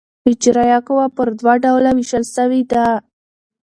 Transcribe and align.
اجرائیه 0.31 0.79
قوه 0.87 1.05
پر 1.15 1.27
دوه 1.39 1.53
ډوله 1.63 1.91
وېشل 1.93 2.23
سوې 2.35 2.61
ده. 2.71 2.85